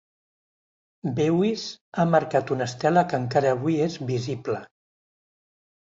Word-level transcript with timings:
Beuys 1.19 1.65
ha 1.99 2.07
marcat 2.15 2.55
una 2.57 2.69
estela 2.73 3.07
que 3.13 3.21
encara 3.25 3.55
avui 3.55 3.79
és 3.91 4.03
visible. 4.13 4.63